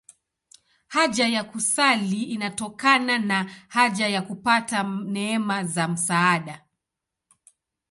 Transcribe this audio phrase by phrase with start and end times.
[0.87, 6.65] Haja ya kusali inatokana na haja ya kupata neema za msaada.